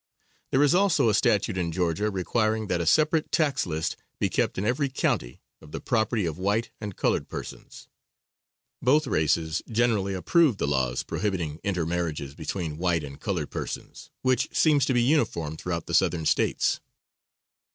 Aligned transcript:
There 0.49 0.63
is 0.63 0.73
also 0.73 1.09
a 1.09 1.13
statute 1.13 1.59
in 1.59 1.71
Georgia 1.71 2.09
requiring 2.09 2.65
that 2.65 2.81
a 2.81 2.87
separate 2.87 3.31
tax 3.31 3.67
list 3.67 3.95
be 4.17 4.29
kept 4.29 4.57
in 4.57 4.65
every 4.65 4.89
county, 4.89 5.41
of 5.61 5.71
the 5.71 5.79
property 5.79 6.25
of 6.25 6.39
white 6.39 6.71
and 6.81 6.95
colored 6.95 7.29
persons. 7.29 7.87
Both 8.81 9.05
races 9.05 9.61
generally 9.69 10.15
approve 10.15 10.57
the 10.57 10.67
laws 10.67 11.03
prohibiting 11.03 11.59
inter 11.63 11.85
marriages 11.85 12.33
between 12.33 12.79
white 12.79 13.03
and 13.03 13.19
colored 13.21 13.51
persons, 13.51 14.09
which 14.23 14.49
seem 14.51 14.79
to 14.79 14.93
be 14.95 15.03
uniform 15.03 15.55
throughout 15.55 15.85
the 15.85 15.93
Southern 15.93 16.25
States. 16.25 16.79